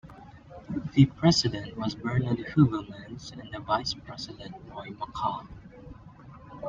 [0.95, 5.47] The President was Bernard Heuvelmans, and the Vice-President Roy Mackal.